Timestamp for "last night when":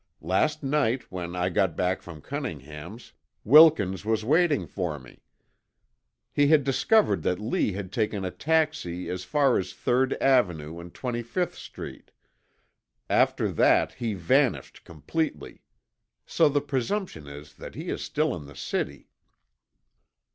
0.23-1.35